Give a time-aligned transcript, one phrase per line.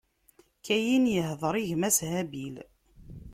[0.65, 2.55] Kayin ihdeṛ i gma-s Habil.